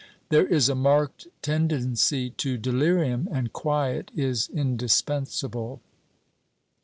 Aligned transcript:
There 0.29 0.47
is 0.47 0.67
a 0.67 0.73
marked 0.73 1.27
tendency 1.43 2.31
to 2.31 2.57
delirium, 2.57 3.29
and 3.31 3.53
quiet 3.53 4.09
is 4.15 4.49
indispensable." 4.51 5.79